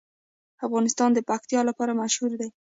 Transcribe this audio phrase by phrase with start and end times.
[0.65, 2.49] افغانستان د پکتیا لپاره مشهور دی.